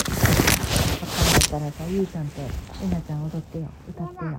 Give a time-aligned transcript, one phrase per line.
[0.00, 0.02] っ
[1.50, 2.40] たらさゆうちゃんと
[2.82, 3.68] えなちゃん踊ってよ。
[3.88, 4.30] 歌ってよ。
[4.30, 4.38] や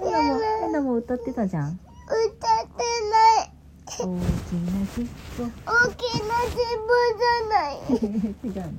[0.00, 1.72] えなもえなも歌ってたじゃん？
[1.72, 3.50] 歌ってない。
[3.86, 4.16] 大きな
[4.94, 6.88] 尻尾大きな自分
[7.18, 7.74] じゃない。
[8.42, 8.72] 違うの？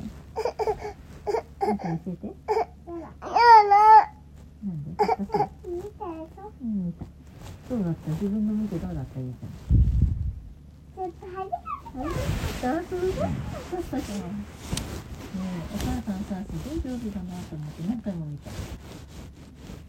[1.67, 2.27] なんか教えて。
[2.27, 2.33] や
[3.21, 3.73] だ。
[4.65, 4.87] なんで？
[4.97, 5.03] 私
[5.69, 7.05] 見たでしょうん見た
[7.69, 8.09] どうだった？
[8.11, 9.19] 自分の見てどうだった？
[9.19, 9.49] ゆうちゃん。
[10.95, 11.59] ちょっと恥ずか
[12.59, 14.23] しいあすごいそうしたじゃんね
[14.81, 14.84] え
[15.55, 18.55] お母さんさすごい上手だなと思って何回も見たゆ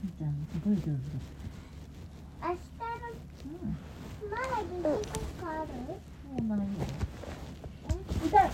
[0.09, 0.31] うちゃん。
[0.53, 0.99] すごい上手だっ
[2.41, 2.59] た明日
[3.03, 4.31] のうん。
[4.31, 6.67] まだできることあるもうまあいよ
[8.27, 8.51] 痛い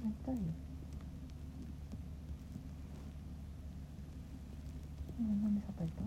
[0.00, 0.40] 痛いよ
[5.18, 5.54] 今なん。
[5.54, 6.02] で叩いた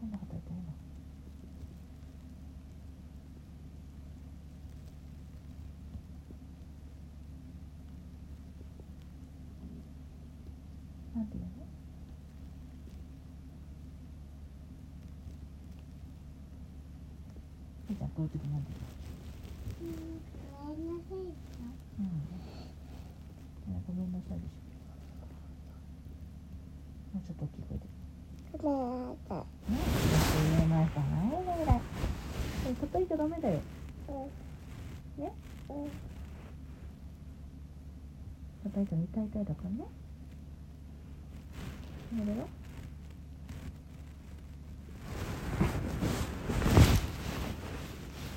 [0.00, 0.72] なんで叩いた今
[11.20, 11.50] なんて言うの
[17.90, 18.72] じゃあこういう時なんて
[19.80, 20.16] 言うのうん
[20.66, 21.36] ごめんなさいうん。
[23.86, 24.64] ごめんなさいでしょ。
[27.12, 27.84] もうちょっと大きい声で。
[27.84, 27.90] ね
[28.50, 29.76] えね、
[30.56, 31.04] 言えましたね、
[31.36, 31.80] ぐらい。
[32.80, 33.60] 叩いちゃダメだよ。
[35.18, 35.32] ね。
[38.64, 39.99] 叩いたら痛い痛いだからね。
[42.18, 42.48] やるよ。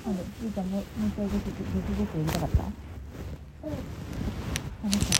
[0.06, 1.38] あの、じいちゃんもう、もう一回やり
[2.32, 2.62] たかった？
[4.84, 5.18] 楽しかっ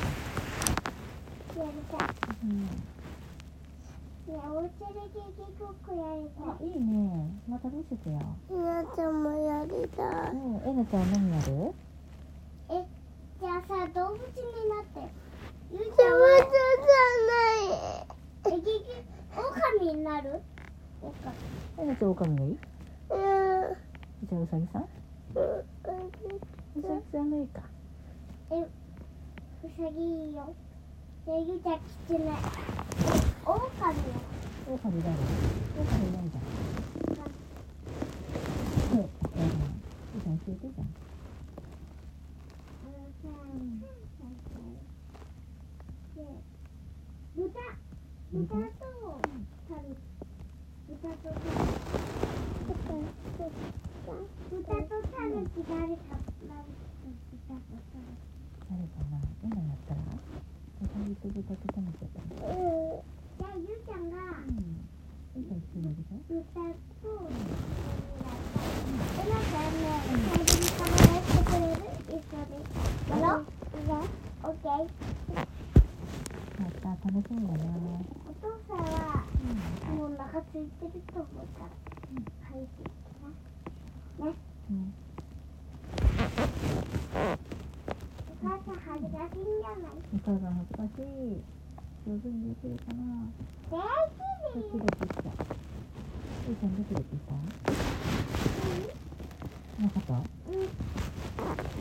[1.54, 1.60] た。
[1.60, 2.06] やりたい
[2.44, 2.48] うん。
[2.66, 2.68] ね
[4.26, 4.70] えお家で
[5.12, 6.92] ケーキごっこやりたあ、いいね。
[7.48, 8.14] また見せてよ。
[8.50, 11.74] なちゃんもやりたいうん、えなちゃんは何やる？
[12.70, 12.72] え
[13.40, 14.24] じゃあさ動物に
[14.68, 15.00] なって
[15.72, 18.06] ゆうちゃんはじゃない
[18.46, 18.62] え結
[19.92, 20.40] になる？
[22.36, 22.50] がいい？
[22.50, 22.58] うん。
[24.28, 24.82] じゃあうさぎさん？
[24.82, 24.86] う
[25.84, 25.90] さ
[26.78, 27.60] ぎさんがいいか。
[28.50, 28.68] えう
[29.76, 30.54] さぎいいよ。
[31.26, 31.34] じゃ
[31.74, 32.32] きつね狼よ
[34.66, 35.14] 狼誰？
[35.78, 36.42] 狼いないじゃん。
[38.90, 39.44] そう、うん。
[40.14, 40.38] ゆうちゃん。
[40.38, 40.86] 教えてじゃん。
[47.36, 47.50] 豚
[48.32, 48.83] 豚と
[51.04, 51.16] 今や
[59.74, 60.00] ったら？
[60.80, 61.04] 豚
[61.54, 62.48] とタヌキやったの。
[62.48, 63.04] うん。
[63.36, 64.08] じゃあゆうちゃん。
[64.10, 64.80] がうん。
[65.36, 65.58] ゆうちゃん。
[65.58, 66.24] 一緒にやるじゃん。
[66.24, 67.08] 豚と
[69.14, 69.68] えなちゃ
[76.64, 77.62] った楽しみだね。
[78.26, 78.76] お父さん。
[78.78, 80.64] はもうお腹空い。
[80.64, 81.68] てると思うから
[82.50, 82.88] 入ってき
[83.20, 84.32] なね
[84.70, 84.74] うん。
[88.28, 89.38] お母さん恥ずかしい。
[89.40, 89.92] んじゃない。
[90.14, 91.44] お母さん恥ずかしい。
[92.06, 93.00] 上手にできるかな？
[94.54, 95.22] できるよドキした。
[96.46, 97.32] ゆうちゃんドキドキした？
[99.82, 100.12] なかった？
[100.14, 100.56] うん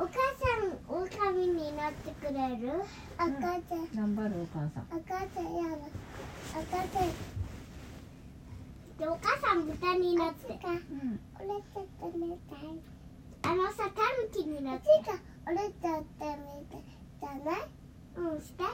[0.03, 2.83] 母さん狼になってくれる？
[3.19, 3.87] 赤ちゃん。
[3.95, 4.85] 頑張るお母さん。
[4.91, 5.77] 赤ちゃんやだ
[6.55, 7.07] 赤ちゃん
[8.99, 10.53] でお母さん豚になって。
[10.55, 10.77] か、うん、
[11.39, 12.59] 折ちゃったみたい
[13.43, 14.87] あのさタヌキになって。
[15.05, 16.39] か折れちゃったみ
[16.71, 16.81] たい
[17.21, 17.59] じゃない？
[18.17, 18.65] うんして。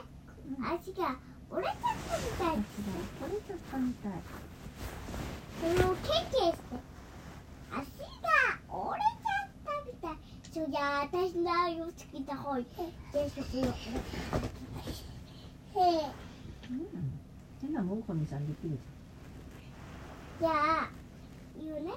[0.55, 1.17] 足が
[1.49, 2.63] 折れちゃったみたい
[3.23, 4.11] 折れちゃったみたい
[5.59, 6.63] それをケンケンして
[7.71, 7.83] 足が
[8.69, 10.17] 折れちゃったみたい
[10.51, 12.67] そりゃ私の愛をつけた方がいいへ
[17.63, 18.77] えなもんこみさんできる
[20.39, 20.89] じゃんじゃあ
[21.59, 21.91] 言うね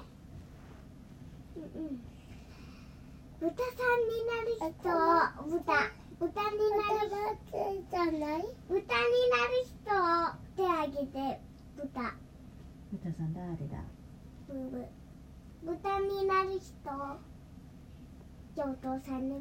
[1.55, 2.01] うんうん
[3.39, 4.71] 豚さんになる人
[5.49, 6.37] 豚歌にな
[7.01, 7.33] るじゃない？
[7.89, 8.45] 歌になる
[9.65, 9.73] 人
[10.55, 11.41] 手あげて。
[11.75, 12.13] 豚。
[12.91, 13.81] 豚さん誰だ？
[14.47, 14.53] ブ
[15.63, 16.61] 豚になる人。
[18.53, 19.39] じゃお父さんの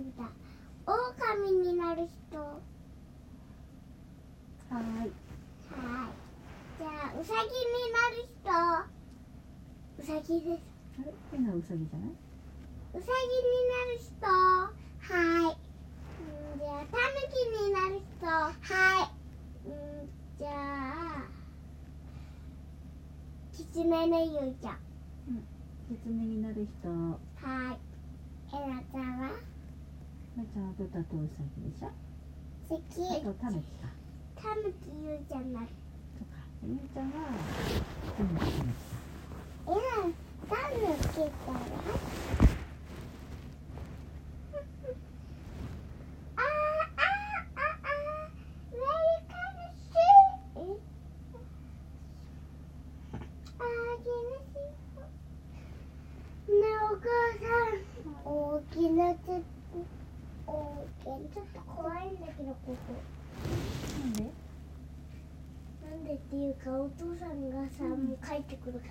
[0.86, 2.38] 狼になる人。
[2.38, 2.54] は
[4.70, 4.80] い。
[4.80, 5.10] はい。
[6.78, 8.48] じゃあうさぎになる人。
[9.98, 10.62] うさぎです。
[10.98, 11.52] あれ変な
[11.84, 12.10] じゃない？
[12.94, 14.24] うさぎになる人。
[15.12, 15.56] はい。
[16.80, 16.96] タヌ
[17.30, 17.36] キ
[17.66, 18.26] になる人。
[18.26, 18.50] は
[19.04, 21.28] い、うん、じゃあ
[23.52, 24.78] きつめのゆうちゃん、
[25.88, 26.88] きつめになる人。
[26.88, 27.78] はい。
[28.52, 29.30] えなちゃんは？
[30.36, 31.16] えなちゃんは豚と
[31.58, 31.86] でしょ？
[32.90, 32.98] き。
[33.10, 33.50] あとか。
[35.04, 35.66] ゆうちゃんなる。
[36.18, 36.30] とか。
[36.66, 37.12] ゆうちゃんは
[40.48, 40.76] タヌ
[41.14, 42.49] キえな
[58.30, 59.44] 大きなちょっと
[60.46, 62.76] 大きなちょっと怖いんだけどここ。
[64.04, 64.22] なんで？
[64.22, 68.86] なんでっていうかお父さんがさ、うん、もう帰ってくるか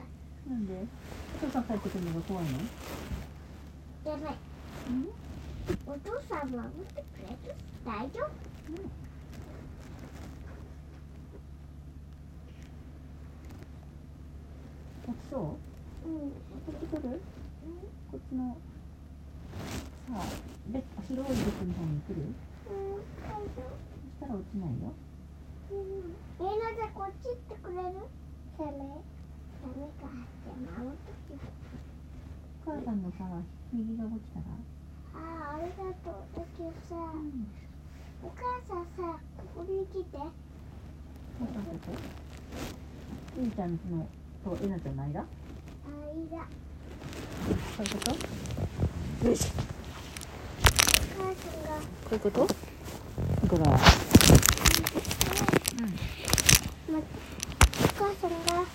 [0.47, 0.51] ら。
[0.51, 0.73] なんで？
[1.41, 2.51] お父さん帰ってくるのが怖いの？
[4.11, 4.35] やばい、
[4.89, 5.07] うん、
[5.87, 7.55] お父さん守ってくれる？
[7.85, 8.27] 大丈夫、
[8.67, 8.75] うん。
[15.31, 16.09] そう？
[16.09, 16.19] うん。
[16.19, 16.35] こ
[16.73, 17.07] っち来る？
[17.07, 17.19] うん、
[18.11, 18.57] こっちの。
[20.15, 20.25] あ、
[20.71, 23.53] で広いベッドの方に来る、うん、そし
[24.19, 24.93] たら落ちないよ、
[25.69, 28.09] うん、みんなじこっち行ってくれる？
[28.57, 31.37] ダメダメかって守っと
[32.65, 33.23] 母さんのさ
[33.71, 34.45] 右が落ちたら？
[35.13, 36.13] ああありがとう。
[36.35, 37.47] だけどさ、うん、
[38.23, 40.17] お母さんさここに来て。
[40.17, 41.95] お母さんここ
[43.37, 43.77] ゆいちゃんの
[44.43, 45.13] そとえなちゃんの間？
[45.13, 45.25] 間。
[47.77, 47.99] そういうこ
[49.21, 49.29] と？
[49.29, 49.51] よし
[52.11, 52.47] ういうこと、うん、
[56.95, 57.01] お
[57.97, 58.65] 母さんが、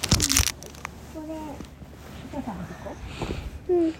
[1.14, 1.34] これ。
[1.34, 2.54] お母さん。
[2.56, 2.62] こ
[3.68, 3.94] うん。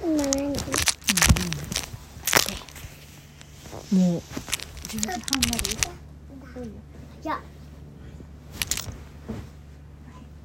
[0.00, 0.54] 今何、うん。
[3.90, 4.22] うん、もう
[4.88, 5.58] 時半まで
[7.20, 7.40] じゃあ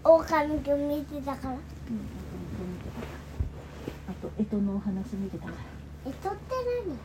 [0.03, 1.59] 狼見てたから、うん、
[4.09, 5.72] あと干支のお話見てたから
[6.05, 6.39] えとって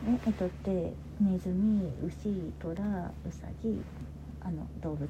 [0.04, 0.18] 何？
[0.26, 3.80] えとってネズミ牛トラウサギ
[4.40, 5.04] あの動物。
[5.04, 5.08] え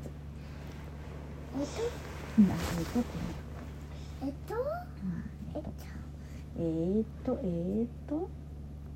[1.58, 1.64] と
[2.38, 2.42] え
[2.92, 3.08] とっと
[4.20, 5.70] えと、う、と？
[6.58, 8.28] えー、っとえ、っと？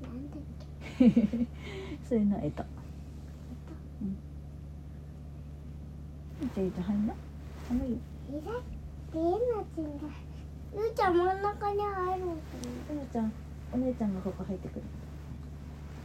[0.01, 0.39] なんだっ
[0.99, 1.09] け？
[2.07, 2.63] それのえっと。
[2.63, 3.73] えっと、
[6.61, 7.13] うん、じゃあ入んな
[7.67, 7.97] 寒い
[8.31, 8.55] えだっ
[9.11, 9.27] てえな
[9.75, 9.83] ちん
[10.75, 11.85] うちゃん真ん中にうう
[13.11, 13.33] ちゃん。
[13.73, 14.81] お姉ちゃんがここ入ってくる。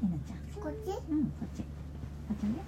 [0.04, 0.38] えなちゃん。
[0.62, 0.90] こっち？
[1.12, 1.64] うんこっち。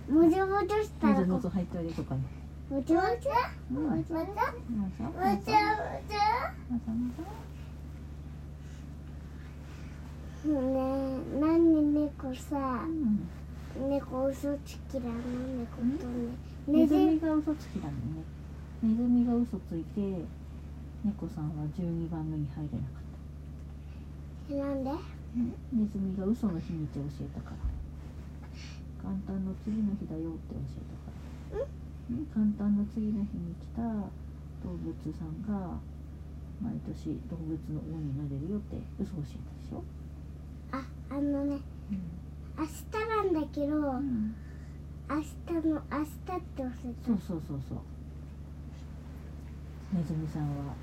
[0.10, 2.22] もじゅもじゅしたらこ水のぞ入っておいでここに
[2.70, 3.28] もじゅもじもじ？
[3.72, 4.14] ゅもじ？
[4.14, 4.22] ゅもじ？
[4.22, 5.52] ゅもじ？
[5.52, 5.56] ゅ
[6.70, 7.24] もぞもぞ
[10.46, 10.54] ね
[11.36, 13.28] え何猫さうん
[13.90, 15.12] 猫嘘つきだな
[15.60, 16.32] 猫とね
[16.68, 17.94] ネズミが嘘つきだね
[18.82, 20.22] ネズミが嘘ついて
[21.04, 23.04] 猫さんは12番目に入れなかっ
[24.50, 24.92] たなんで
[25.74, 27.58] ネズミが嘘の秘密を教えたから
[29.08, 31.64] 簡単の次の日だよって教えたから。
[31.64, 32.28] うん？
[32.28, 33.80] 簡単の次の日に来た
[34.68, 35.80] 動物さんが
[36.60, 39.80] 毎年動物の王になれるよって嘘教えたでしょ、
[40.74, 41.60] ああのね
[42.58, 44.36] 明日なんだけどうん。
[45.10, 45.24] 明日
[45.70, 47.08] の明日って忘れた。
[47.08, 47.78] そうそうそうそう。
[49.96, 50.76] ネズミさんは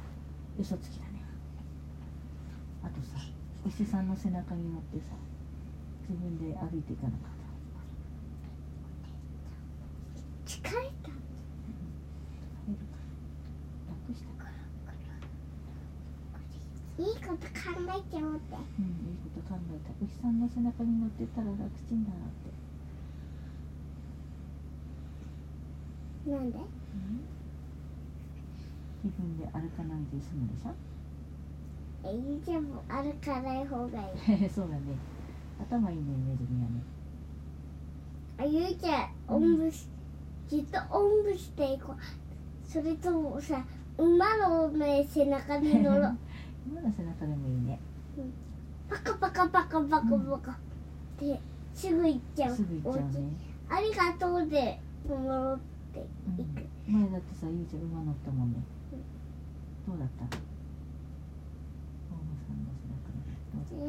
[0.59, 1.23] 嘘つきだね。
[2.83, 3.19] あとさ
[3.67, 5.15] 牛さんの背中に乗ってさ
[6.09, 7.21] 自分で歩いていかなかっ
[10.47, 12.97] た疲れた帰るか
[13.89, 14.53] 楽したから
[16.99, 18.55] いいこと考えちゃおうって。
[18.55, 19.91] うんいいこと考えた。
[20.05, 21.59] 牛さんの背中に乗ってたら楽
[21.89, 22.15] ちんだっ
[26.25, 26.31] て。
[26.31, 26.59] なんで？
[29.03, 30.75] 自分で歩かないで済むでしょ？
[32.07, 32.65] えいいじゃん。
[32.65, 34.49] 歩かない方がいい。
[34.49, 34.81] そうだね。
[35.61, 36.83] 頭いいねネズミはね。
[38.39, 39.87] あゆうちゃんおんぶし
[40.49, 41.97] ずっとおんぶしていこう。
[42.67, 43.65] それともさ
[43.99, 46.19] 馬のね背中に乗ろう
[46.67, 47.79] 今の背中でもいいね。
[48.89, 50.53] パカパカパカパカパカ。
[50.53, 50.55] っ
[51.19, 51.41] て
[51.75, 52.57] すぐ行っちゃう。
[52.57, 53.37] すぐ行っちゃうね。
[53.69, 55.59] ありがとうで乗っ
[55.93, 56.01] て
[56.39, 58.59] いく、うん、前だってさゆうちゃん馬乗ったもんね。
[59.87, 60.25] どうだった？
[60.25, 60.29] 大
[62.17, 63.89] 野さんの背中にどうだ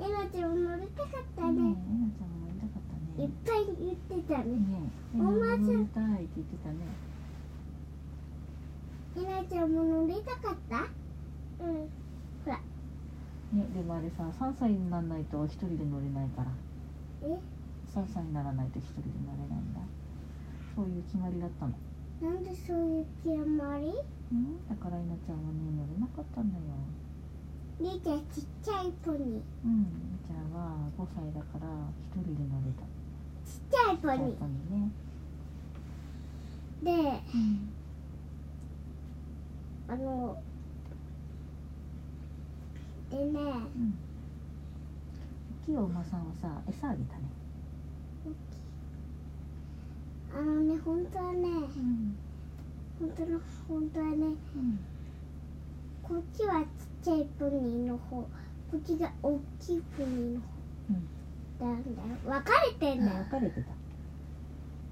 [0.00, 3.24] えー、えなちゃんも乗りたかったたねね、えなちゃんも乗りたかったね。
[3.24, 4.44] いっぱい言ってたね。
[4.44, 4.60] ね
[5.14, 5.20] え。
[5.20, 5.66] おばあちゃん。
[5.66, 6.76] 乗りたいって言ってたね。
[9.16, 10.88] えなちゃんも乗りたかった？
[11.64, 13.58] うん。
[13.58, 16.50] ねでもあれさ3歳にならないと一人で乗れないから。
[17.22, 17.38] え
[17.94, 19.80] ？3歳にならないと一人で乗れないんだ。
[20.74, 21.72] そういう決まりだったの。
[22.20, 23.92] なんでそういう決まり？
[24.32, 24.68] うん？
[24.68, 26.64] だからいなちゃんはね乗れなかったんだよ。
[27.80, 29.42] りーちゃんちっちゃいポニー。
[29.64, 30.18] うん。
[30.26, 31.66] じゃあは5歳だから
[32.00, 32.82] 一人で乗れた。
[33.46, 36.90] ちっちゃいポニたのねーで
[37.34, 37.70] うん。
[39.86, 40.36] あの
[43.14, 43.30] でね。
[43.32, 43.94] うん。
[45.62, 46.20] 大きいお馬さん。
[46.20, 47.22] はさ餌あげたね
[50.36, 52.18] あのね本当はねうん。
[52.98, 54.14] 本当の本当はね
[54.56, 54.80] うん。
[56.02, 56.68] こっちはちっ
[57.04, 58.28] ちゃいポニーの方こ
[58.76, 61.82] っちが大きいポニーの方なん。
[61.84, 62.98] だよ分かれてん。
[63.04, 63.68] だよ分かれてた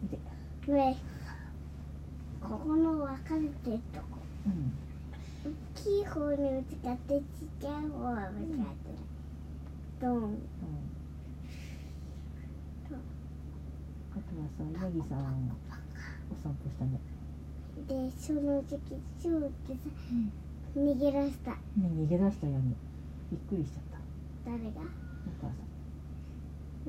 [0.02, 0.18] 見て
[0.68, 0.96] ね
[2.40, 4.72] ここの分かれてるとこうん。
[5.82, 7.24] きい方にぶつかってちっ
[7.60, 8.88] ちゃい方はぶつかって。
[8.88, 8.96] ない
[10.00, 10.18] ドンう？
[10.18, 10.38] ん
[14.12, 15.18] あとはさヤギさん
[16.30, 17.00] お散歩したね。
[17.88, 18.78] でその時
[19.20, 19.78] シューってさ
[20.76, 21.50] 逃げ出した。
[21.50, 22.76] ね逃げ出したように。
[23.32, 23.98] びっくりしちゃった。
[24.50, 24.70] 誰が？
[24.70, 25.54] お母さ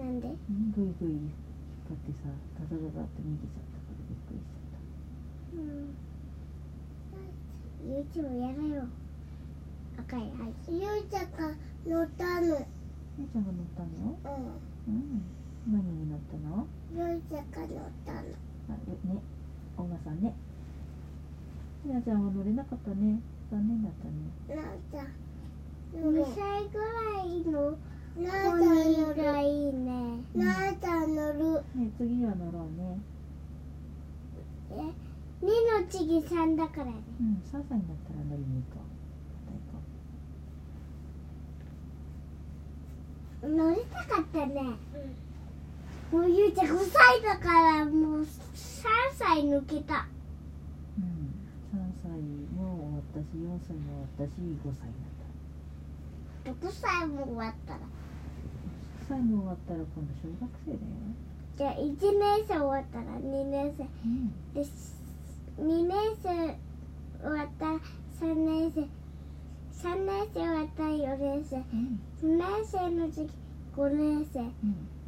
[0.03, 0.05] ん。
[0.05, 0.27] なんで？
[0.27, 1.29] うんぐいぐい引っ
[1.89, 5.95] 張ってさダダダダって逃げちゃったからびっくりしちゃっうん
[7.85, 8.83] ゆうちもやれよ。
[9.99, 10.31] 赤いはい
[10.69, 11.53] ゆうちゃんが
[11.85, 12.55] 乗ったの。
[12.55, 12.65] た
[13.19, 13.87] 姉ちゃんが乗ったの？
[14.23, 14.39] う
[14.87, 15.21] うん。
[15.67, 16.63] 何に乗ったの？
[16.63, 18.19] んゆうちゃんが乗ったの。
[18.19, 18.27] あよ
[19.03, 19.21] ね。
[19.77, 20.33] お馬さんね。
[21.83, 23.19] ひなちゃんは乗れなかったね。
[23.51, 24.61] 残念だったね。
[24.61, 25.07] なあちゃん。
[26.01, 27.77] 2歳ぐらいの
[28.15, 31.61] ポニーがいいねなあちゃん乗る。
[31.75, 32.97] ね次は乗ろうね。
[34.71, 35.12] え？
[35.43, 36.93] 2の次3だからね。
[37.19, 38.87] うん3歳になったら乗りに行こう
[43.43, 44.61] また行こ乗りたかったね、
[46.13, 48.27] もうゆうちゃん5歳だからもう3
[49.17, 50.07] 歳抜けた。
[50.97, 51.33] ううん
[51.77, 52.09] 3歳
[52.55, 55.19] も終わったし4歳も終わったし5歳になっ
[56.45, 56.51] た。
[56.51, 57.79] 6歳も終わったら。
[57.79, 57.83] 6
[59.09, 60.87] 歳も終わったら今度小学生だよ。
[61.57, 61.79] じゃあ1
[62.17, 63.83] 年生終わったら2年生。
[63.83, 64.31] うん。
[64.53, 64.63] で
[65.59, 66.29] 2年生
[67.21, 67.79] 終わったら
[68.19, 68.81] 3年生
[69.89, 71.57] 3年生終わったら4年生。
[71.57, 73.31] うん4年生の時期
[73.75, 74.39] 5年生。
[74.39, 74.47] うん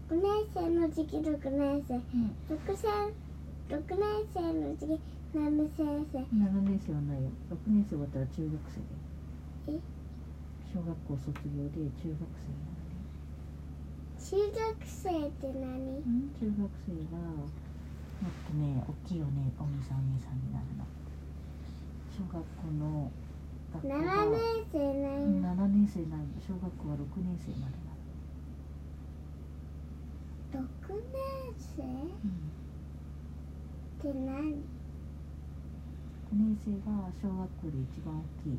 [0.10, 1.96] 5年生の時期6年生。
[1.96, 2.02] うん
[2.50, 3.14] 6年
[3.70, 4.92] 6年生の時期
[5.34, 5.84] 7年生。
[6.20, 6.26] 7
[6.62, 7.30] 年生はないよ。
[7.50, 8.82] 6年生終わったら中学生
[9.72, 9.80] だよ。
[9.80, 9.80] え？
[10.74, 12.76] 小学校卒業で中学生にな
[14.20, 15.64] 中学生って何？
[15.64, 17.18] うん中学生は
[18.22, 20.86] もっとね大きいおねお兄さんお姉さんになるの。
[22.16, 23.12] 小学校の
[23.74, 24.40] 学校7が年
[24.72, 26.20] 生うんない7年生ない。
[26.20, 27.92] の小学校は6年生までな
[30.62, 30.66] の。
[30.66, 31.84] 6年生？
[31.84, 32.40] っうん。
[34.00, 34.64] て何？6
[36.34, 38.58] 年生が小学校で一番大きい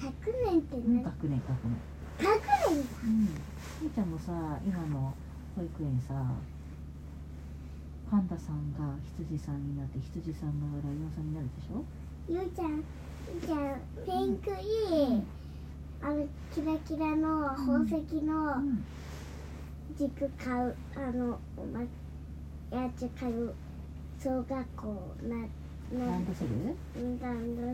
[0.00, 1.74] 昨年って学年、何学年学年。
[2.22, 2.30] 学
[2.70, 3.26] 年うん。
[3.82, 4.32] みーちゃんもさ
[4.64, 5.12] 今の
[5.56, 6.14] 保育園さ
[8.12, 11.82] パンダさんが羊さんになって羊さんがライオンさんになるでしょ？
[12.28, 15.22] ゆうちゃんゆうちゃんピンクい
[16.02, 18.84] あのキラキラの宝石うのん
[19.96, 21.38] 軸買うあの
[21.72, 21.80] ま
[22.76, 23.54] やつ買う
[24.22, 25.36] 小学校な
[25.98, 26.76] なランドセル？
[27.18, 27.72] なんだ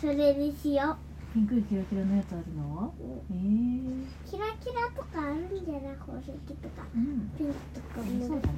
[0.00, 0.96] それにしよ
[1.32, 2.92] ピンクいキラキラのやつあるの？
[2.98, 3.38] うええ
[4.28, 5.96] キラキラとかあるんじゃない？
[5.96, 6.82] 宝石とか。
[6.94, 7.30] うん。
[7.38, 8.26] ピンクとかも。
[8.26, 8.52] そうだね。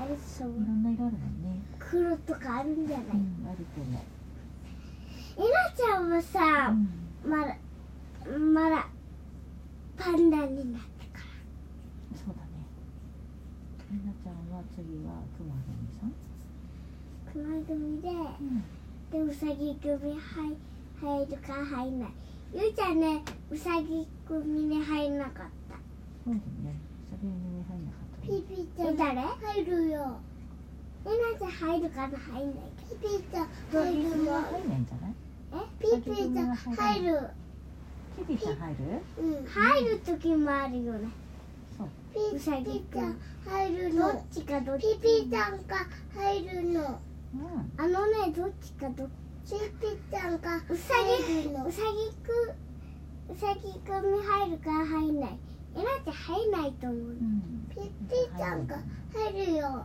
[0.00, 0.48] あれそう。
[0.50, 1.60] いろんな色あるもんね。
[1.78, 4.02] 黒とかあるんじゃない、うんあると思う。
[5.36, 7.30] えなちゃんはさ、うん。
[7.30, 7.56] まだ
[8.38, 8.88] まだ
[9.98, 11.20] パンダになってか
[12.16, 12.64] そうだね。
[13.90, 16.08] みなちゃんは次はくまのみさん？
[16.08, 18.64] ら熊組でうん。
[19.12, 20.56] でうさぎ組入
[21.04, 22.08] 入るか入んない。
[22.54, 25.42] ゆうちゃんねうさぎ組に入んなかった。
[26.24, 26.80] そうだね。
[27.10, 28.40] それに入んなかったね。
[28.40, 28.94] ピピちゃん。
[28.96, 30.18] 入るよ。
[31.04, 35.14] えなちゃん入るかな入んないピピちゃん入るは入んないんじゃない？
[35.52, 35.56] え？
[35.78, 37.10] ピピちゃん入る。
[38.16, 38.80] キティちゃん入る？
[39.18, 39.46] うん。
[39.46, 41.08] 入る時もあるよね。
[41.76, 41.88] そう。
[42.14, 44.12] ピピちゃん入るの。
[44.12, 45.86] どっちかどっちピピちゃんか。
[46.16, 47.72] 入るのうん。
[47.76, 49.10] あのねどっちかどっち
[49.44, 52.54] ピピちゃんかうさぎうさぎく
[53.28, 55.38] うさぎ組入るか入んない。
[55.76, 57.00] えなちゃん入んないと思う。
[57.00, 57.66] うん。
[57.70, 58.78] ピピちゃんが
[59.12, 59.84] 入るよ。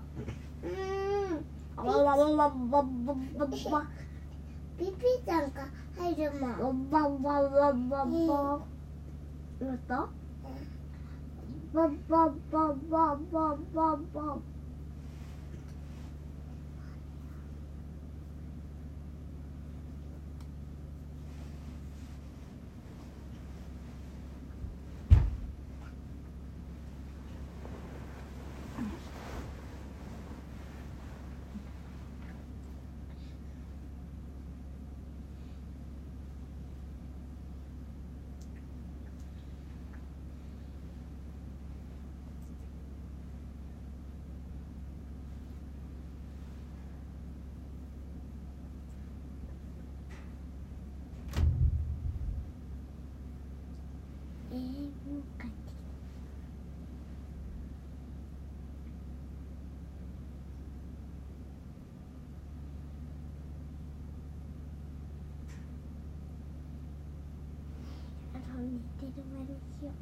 [0.63, 1.85] うーん。
[1.87, 2.51] わわわわ
[5.25, 6.89] ちゃんが入るもん。
[6.89, 8.59] わわわわわわ
[9.59, 10.09] やったわ
[11.73, 14.37] わわわわわわわ
[69.11, 69.93] переворотил.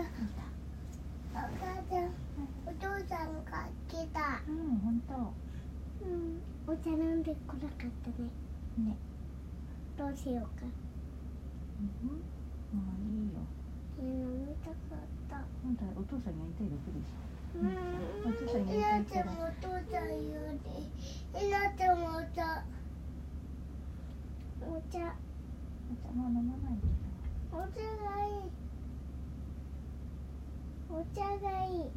[0.00, 0.04] ん、
[1.34, 1.44] お
[2.00, 2.08] ん、
[2.66, 4.40] お父さんが来た。
[4.48, 5.14] うん本当。
[5.14, 8.30] うん、お茶飲んでこなかったね。
[8.78, 8.96] ね。
[9.98, 10.64] どうしようか。
[11.78, 12.08] うん。
[12.08, 13.40] もういいよ。
[14.00, 15.44] え飲みたかった。
[15.62, 17.12] 本当はお父さんが言いたいだけでし
[17.52, 17.76] うん。
[18.24, 20.40] お父さんにい言いたないちゃんお父さんよ
[21.36, 22.64] りいなちゃんもお茶。
[24.62, 24.98] お茶。
[24.98, 25.12] ょ
[25.92, 27.02] お茶も飲まないけ
[27.52, 28.61] お茶がいい
[30.94, 31.90] お茶がいい。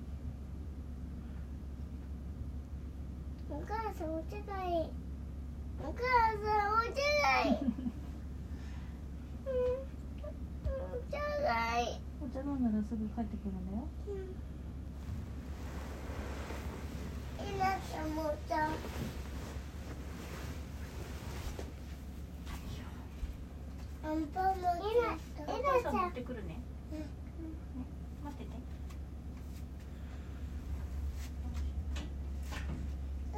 [3.50, 4.90] お母さんお茶がいい。
[5.80, 6.00] お母
[6.32, 7.60] さんお茶がいい。
[9.46, 9.76] うん。
[10.80, 12.00] お茶がいい。
[12.22, 13.84] どお茶飲んだらすぐ帰ってくるんだよ。
[17.38, 18.56] いなちゃんもお茶。
[24.08, 26.12] アンパンもいなえなちゃん。
[26.12, 26.62] てくるね
[26.94, 27.00] うん
[28.24, 28.52] 待ってて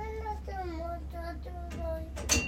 [0.07, 2.46] えなちゃんも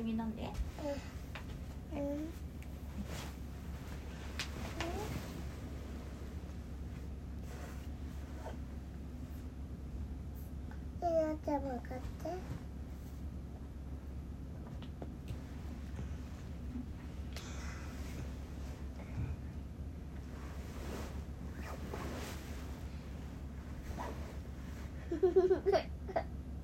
[0.00, 0.42] 緒に飲んで。
[1.92, 1.98] うん。
[11.02, 11.62] いなちゃん。
[11.62, 12.28] も買って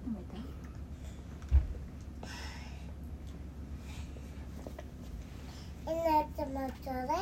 [0.06, 0.46] 飲めたい
[5.96, 7.18] なちゃんもちょうだい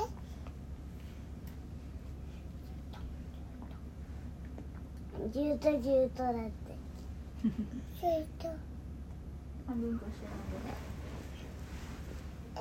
[5.33, 6.41] ジュートジュートだって。
[7.45, 8.49] ジュート
[9.67, 10.27] 半分こして。
[10.27, 10.51] 飲ん。
[10.51, 10.75] でね
[12.57, 12.61] え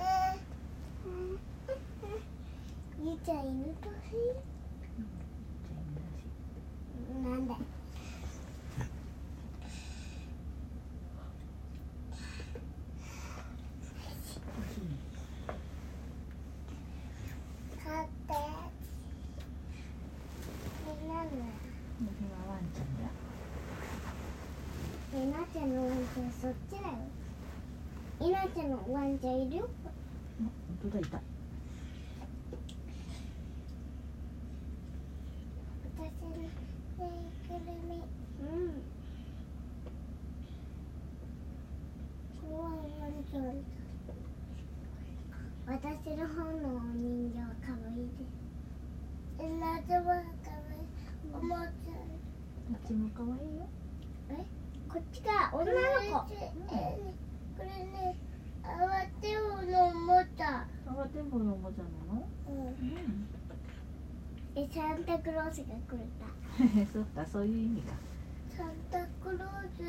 [3.07, 4.13] ー、ゆちゃん犬とし
[7.05, 7.73] じゃあ犬だしなんで
[17.83, 18.33] 買って
[20.85, 21.31] えなんだ
[21.99, 23.05] これはワンちゃんだ
[25.13, 26.93] えなちゃんのワンちゃんそっちだよ
[28.21, 28.71] いなちゃん
[29.23, 29.49] のワンちゃんい。
[29.49, 29.91] るよあ
[30.39, 31.21] 本当だいた
[35.95, 36.47] 私のぬい
[37.47, 38.03] ぐるみ
[38.41, 38.83] うん
[42.41, 43.43] 怖いワンちゃん
[45.65, 45.71] 私
[46.17, 48.43] の方のお人形かわいいです
[49.39, 51.91] えなちゃんはかわいいおもちゃ
[52.69, 53.67] どっちも可愛いよ
[54.89, 56.51] こっちが女の子え
[57.57, 58.32] これね
[58.63, 62.23] 慌てようのおもちゃ慌てんぼのおもちゃなの？
[62.47, 62.67] うん。
[62.67, 63.27] うん。
[64.55, 66.27] えサンタクロースが来るた
[66.93, 67.93] そっかそういう意味か。
[68.55, 69.39] サンタクロー
[69.75, 69.81] ス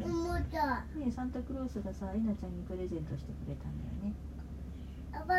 [0.00, 0.84] のおもちゃ。
[0.96, 4.14] ねサンタクロースがさえなちゃんにプレゼントしてくれたんだよね。
[5.12, 5.34] あば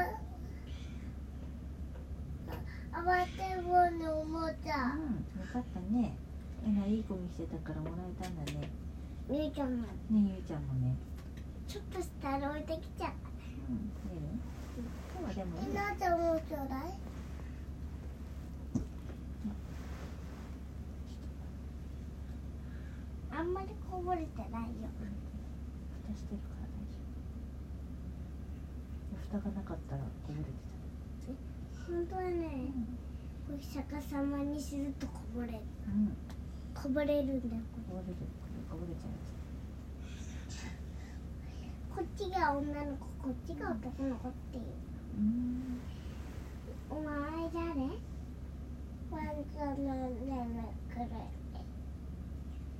[2.93, 4.93] あばてぼうのおもちゃ。
[4.95, 5.01] うん
[5.41, 6.13] よかったね。
[6.63, 8.69] えないい子にしてたからもらえたんだね。
[9.27, 9.87] みゆちゃんも。
[9.87, 10.95] ねゆいちゃんもね
[11.71, 13.11] ちょっと下に置いてきちゃっ
[13.69, 13.91] うん。
[14.11, 14.27] 見る
[15.21, 16.19] 今日はでもいいなちゃん。
[16.19, 16.91] もちょうだい
[23.31, 23.53] あん。
[23.53, 24.89] まりこぼれてないよ
[26.05, 26.99] 蓋してるから大丈
[29.31, 32.71] 夫蓋がなかったらこぼれてた本当はたね
[33.47, 35.53] これ逆さまにするとこぼれる
[35.87, 36.11] うん。
[36.73, 37.49] こぼれるん。
[37.49, 38.15] だよこぼれる
[38.69, 39.11] こぼれちゃう
[41.95, 44.63] こっちが女の子こっちが男の子っていう。
[45.17, 45.81] うん。
[46.89, 47.05] お前
[47.53, 47.61] 誰？
[49.11, 50.11] ワンコのね
[50.47, 51.05] むくる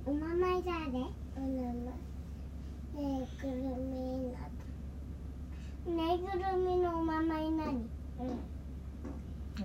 [0.06, 0.72] お名前誰？
[1.36, 1.74] お名前。
[2.94, 3.96] ねえぐるみ
[4.32, 4.38] な
[5.86, 7.50] どねえぐるみのお名前何？
[7.50, 7.86] うん。
[9.58, 9.60] あ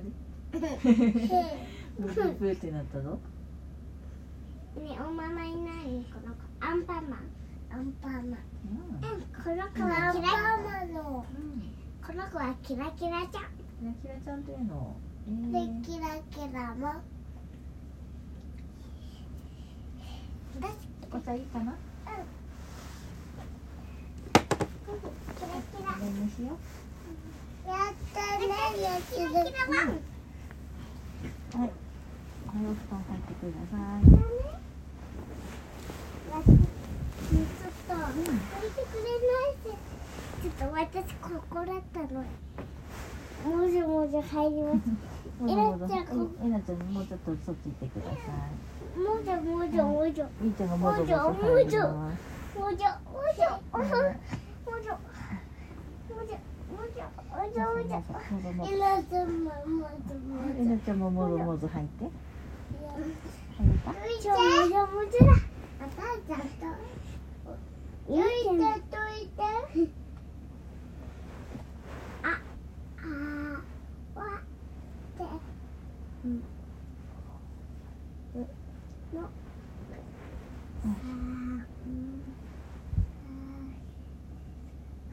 [0.53, 3.19] ブーブーってなったぞ
[4.77, 7.19] えお名前何この子アンパンマン
[7.69, 8.23] アンパンマン。
[8.31, 9.21] うん。
[9.31, 10.13] この子は
[10.93, 11.25] の。
[11.35, 11.73] うん。
[12.05, 13.43] この子はキラキラちゃん。
[13.79, 14.95] キラキラちゃんというの。
[15.27, 17.01] えでー、キラキラも。
[20.59, 20.73] だし
[21.11, 21.75] お茶いいかな？
[24.33, 25.91] キラキラ。
[25.93, 26.57] これにしよ
[27.67, 28.43] やったね
[28.81, 29.91] やキラキラワンう
[31.59, 31.67] はい。
[32.49, 34.03] お洋布団入ってください。
[36.43, 37.45] ちょっ
[37.87, 39.69] と置いてくれないで
[40.41, 42.23] ちょっと私ここだったの
[43.45, 44.77] もじもじ入ります
[45.41, 48.17] えなちゃんこえなちゃんもうちょっとそっち行ってくださ
[48.97, 52.19] もじもじもじいみーちゃんがもじもじ入ります
[52.57, 53.63] もじもじもじ
[54.47, 55.99] もじもじもじもじもじ
[57.19, 65.25] もじもじもぞもぞえなちゃんももじもじえなちゃんももぞもぞ入って入ったちゃんもじもじだ
[65.79, 66.65] あたちゃんと
[68.09, 69.43] ゆいちゃんといて。
[72.23, 72.39] あ
[72.99, 74.41] あわ
[75.17, 75.23] て。
[76.25, 76.43] うん
[79.13, 81.65] のあうん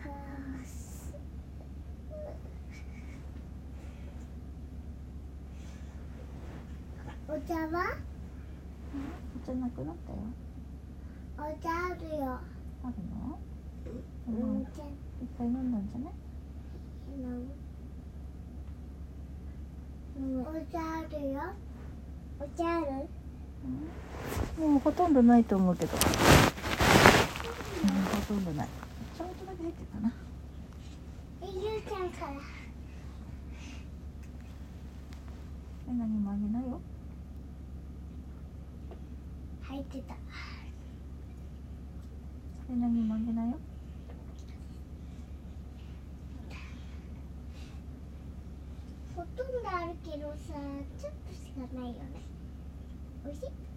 [0.01, 0.07] あ
[0.63, 1.15] あす
[7.29, 7.97] お茶は
[9.37, 10.19] お茶なくなったよ
[11.39, 12.41] お茶あるよ。
[12.85, 13.39] あるの
[13.87, 14.67] ううんん、いっ
[15.39, 16.13] ぱい飲んだんじゃない
[20.17, 21.41] お茶あるよ。
[22.39, 22.87] お茶ある。
[24.59, 26.01] うんもうほとんどないと思うけどうん
[28.05, 28.69] ほとんどない
[29.17, 30.13] ちょっとだけ入ってるかな
[31.43, 32.33] え、ゆうちゃんから。
[35.87, 36.81] え何もあげないよ
[39.63, 40.15] 入ってた。
[40.15, 40.17] え
[42.77, 43.59] 何もあげないよ
[49.17, 50.55] ほとんどあるけどさ、
[50.99, 51.99] ちょっとしかないよね。
[53.27, 53.74] おいしい？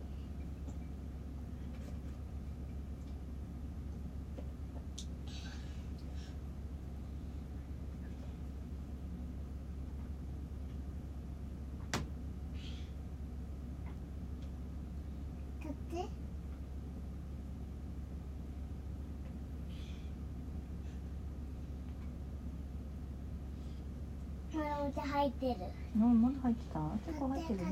[24.82, 25.56] お茶入ってる。
[25.96, 26.80] うんまだ入ってた？
[27.06, 27.66] 結構入ってるね。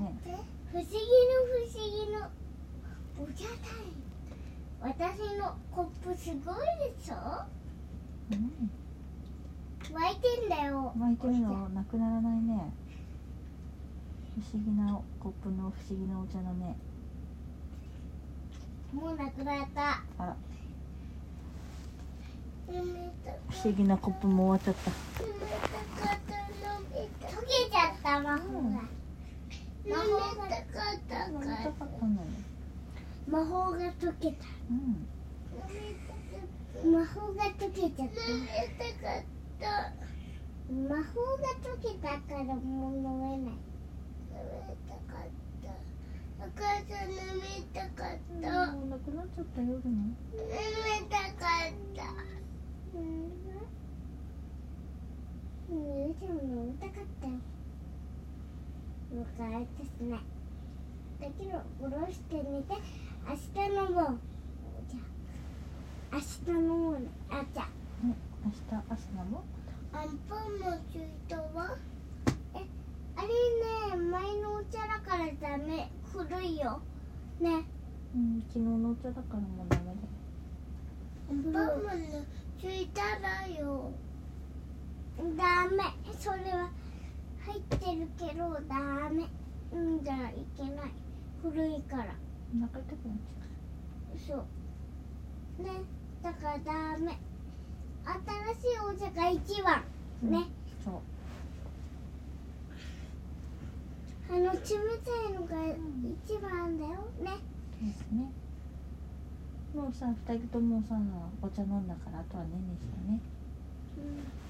[0.71, 0.99] 不思議の
[1.51, 2.19] 不思議の。
[3.17, 3.95] お茶タイム。
[4.81, 4.93] 私
[5.39, 6.55] のコップすごい
[6.97, 7.15] でしょ？
[8.31, 8.69] うん。
[9.81, 10.93] 沸いてんだよ。
[10.99, 11.69] 湧いてるの。
[11.69, 12.73] なくならないね。
[14.51, 16.75] 不思議なコップの不思議なお茶だね
[18.91, 20.03] もうなくなった。
[20.17, 20.25] あ。
[20.25, 20.35] ら
[22.67, 24.93] 不思議なコップも終わっちゃっ
[26.15, 26.24] た
[27.05, 28.59] 溶けちゃった魔法が。
[28.59, 29.05] うん
[33.27, 34.45] 魔法が溶けた。
[34.69, 35.07] うん。
[36.91, 38.13] 魔法が溶けちゃった。
[40.71, 41.03] 魔法
[41.37, 43.53] が溶けたからもう飲めない。
[46.39, 48.71] お母さん飲めたかった。
[48.73, 49.61] もうなくなっちゃった。
[49.61, 50.41] 夜の飲め
[51.09, 51.99] たかった。
[52.97, 53.45] うん
[55.69, 55.75] ゆ
[56.11, 56.35] うちゃん。
[56.35, 57.33] も飲みたかったよ
[59.13, 60.19] もう帰ってしない
[61.21, 62.75] だけど下ろして寝て
[63.27, 64.17] 明日のも
[64.89, 64.99] じゃ
[66.13, 68.57] 明日のもねあじゃあね明日
[68.89, 69.43] 朝のも
[69.93, 71.77] アンパンの水筒は
[72.55, 72.57] え
[73.15, 76.81] あれね前のお茶だからダメ古いよ
[77.39, 77.63] ね
[78.13, 78.41] うん。
[78.47, 79.97] 昨日のお茶だからもうダメだよ
[81.29, 81.49] アンパ
[81.79, 82.25] ンマンの
[82.61, 83.91] 水筒だよ
[85.17, 85.83] ダメ。
[86.19, 86.69] それは
[87.45, 89.25] 入ってるけどダメ。
[89.73, 90.91] うんじゃいけない。
[91.41, 92.15] 古いから。
[94.27, 95.63] そう。
[95.63, 95.69] ね。
[96.23, 97.17] だからダメ。
[98.05, 99.83] 新しいお茶が一番。
[100.23, 100.47] うね、
[100.83, 100.93] そう。
[104.27, 105.55] あの冷たいのが
[106.25, 106.91] 一番だよ。
[106.91, 107.37] ね。
[107.79, 108.31] そうですね。
[109.75, 110.95] もうさ二人ともさ
[111.41, 113.19] お茶飲んだからあとはねねしたね。
[113.97, 114.44] うん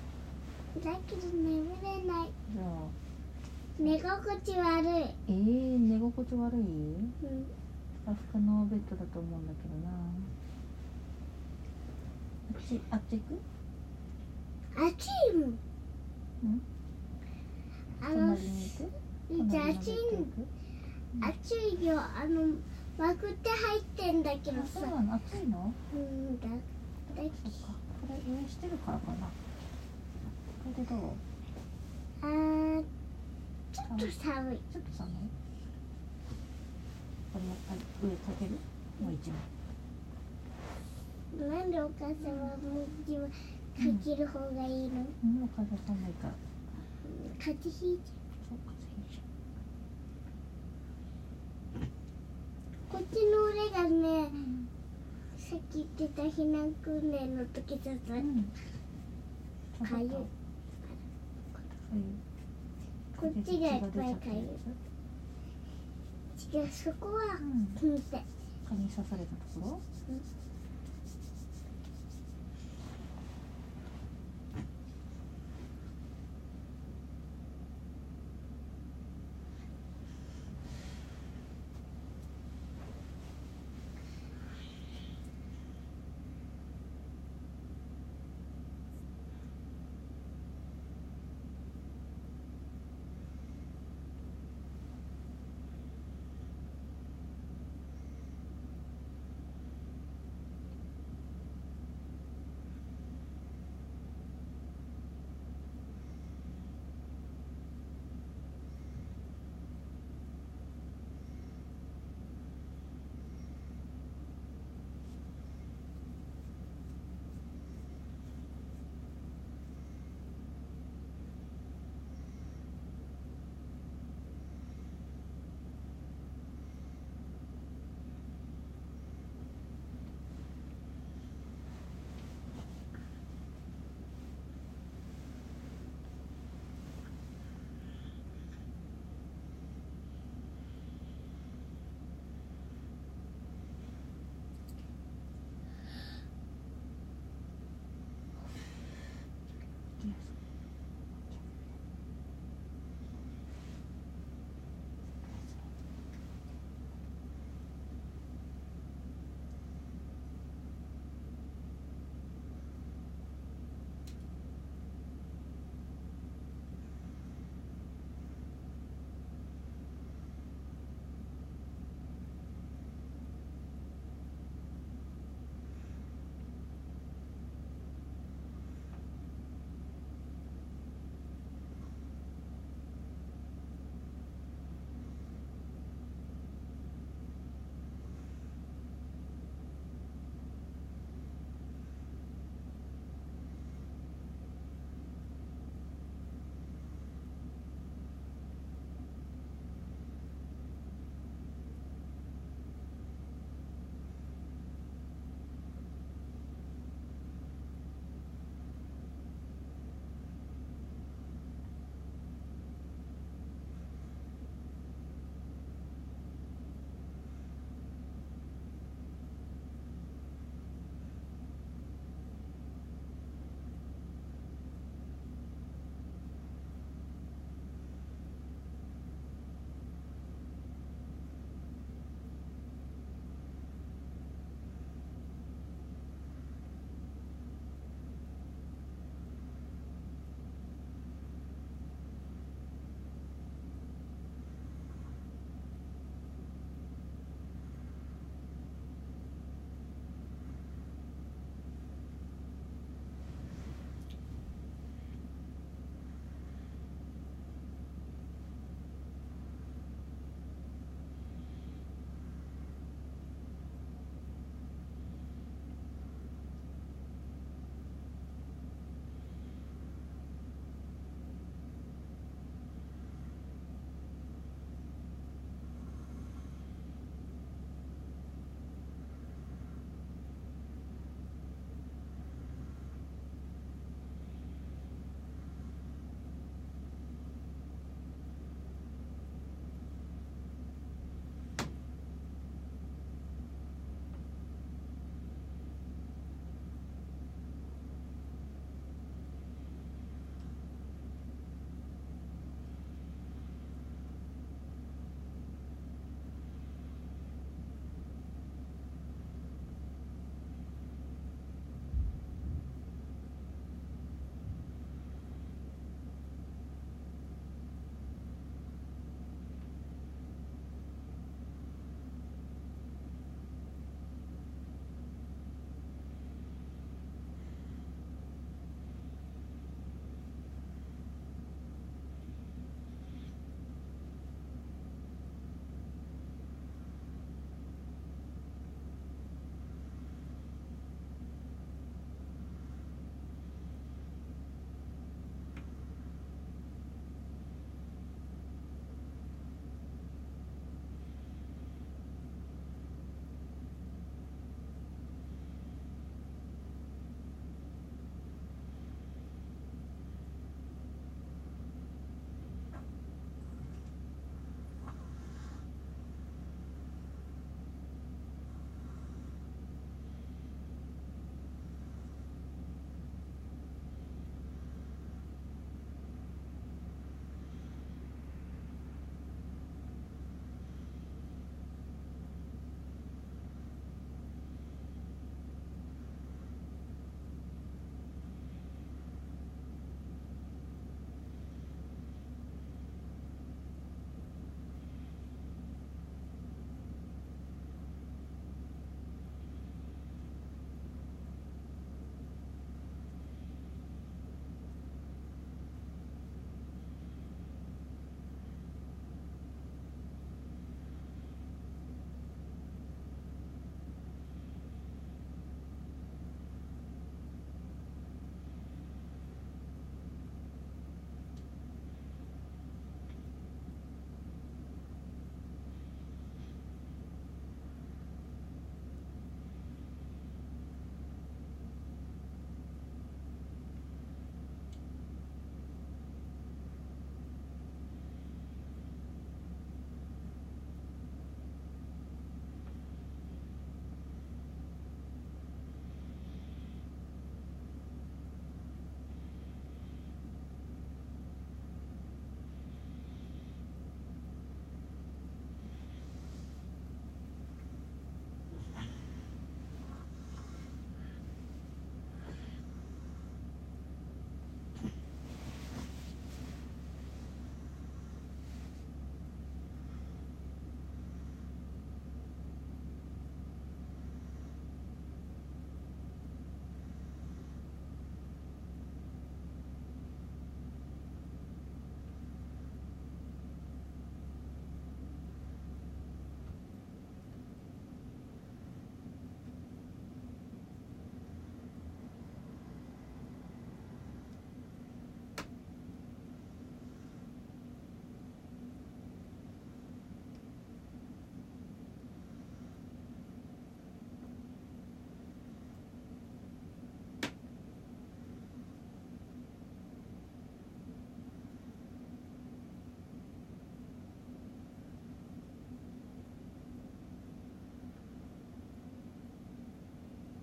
[0.83, 2.31] だけど眠れない。
[2.53, 2.65] じゃあ。
[3.77, 4.89] 寝心地悪い、
[5.27, 6.59] えー、寝心地悪い？
[6.59, 7.11] うん、
[8.05, 9.91] ふかふかのベッドだと思うんだけどな。
[12.53, 13.41] あっちあっち行く
[14.77, 15.59] 暑いもん
[16.43, 16.61] うん。
[18.01, 20.47] あのじゃあ隣のベッド行く？
[21.21, 21.99] 暑いよ。
[21.99, 22.55] あの
[22.97, 24.79] 膜って入ってんだけどさ。
[24.79, 25.15] あそうなの？
[25.15, 25.73] 暑いの？
[25.93, 26.53] うんだだ
[27.13, 29.27] そっかこれ上してるからかな。
[29.27, 29.31] こ
[30.65, 30.99] れでどう
[32.21, 32.83] あー
[33.71, 34.57] ちょっと寒い。
[34.71, 35.11] ちょっと寒い？
[37.33, 38.51] これやっぱり上かける？
[39.01, 39.37] もう一枚。
[41.49, 43.33] なんでお母さんはもう自分か
[44.05, 46.33] ける方がいいの、もう風寒いから
[47.37, 48.57] 風邪ひいちゃう。
[52.89, 54.29] こっちの俺がねゃん。
[55.37, 58.49] さっき言ってた避難訓練の時だとうん。
[59.85, 60.21] かゆいかゆい
[63.17, 64.47] こっちがいっぱいかゆいい
[66.57, 67.67] 違うそこはうん。
[67.79, 68.21] 金銭
[68.67, 69.79] 蚊に刺されたところ？
[70.09, 70.21] うん